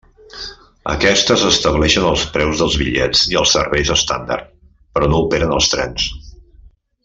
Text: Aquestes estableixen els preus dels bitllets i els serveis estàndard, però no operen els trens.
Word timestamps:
Aquestes 0.93 1.43
estableixen 1.49 2.07
els 2.13 2.23
preus 2.37 2.63
dels 2.63 2.79
bitllets 2.83 3.23
i 3.35 3.39
els 3.43 3.53
serveis 3.59 3.93
estàndard, 3.99 4.49
però 4.97 5.11
no 5.13 5.21
operen 5.27 5.55
els 5.59 5.73
trens. 5.77 6.11